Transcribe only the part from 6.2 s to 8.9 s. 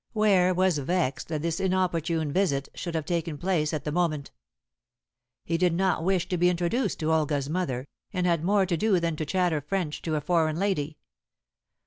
to be introduced to Olga's mother, and had more to